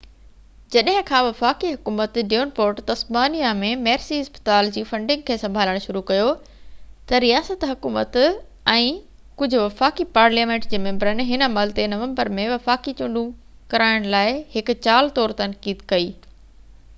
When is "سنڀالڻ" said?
5.43-5.77